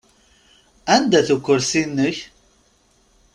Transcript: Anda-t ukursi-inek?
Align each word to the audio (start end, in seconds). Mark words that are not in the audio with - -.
Anda-t 0.95 1.29
ukursi-inek? 1.35 2.17